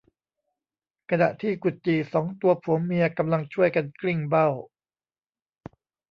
[1.09, 4.47] ขณะที่กุดจี่สองตัวผัวเมียกำลังช่วยกันกลิ้งเบ้า